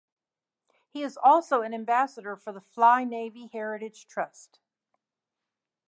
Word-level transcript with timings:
He 0.89 1.03
is 1.03 1.15
also 1.15 1.61
an 1.61 1.75
Ambassador 1.75 2.35
for 2.35 2.51
the 2.51 2.59
Fly 2.61 3.03
Navy 3.03 3.49
Heritage 3.53 4.07
Trust. 4.07 4.59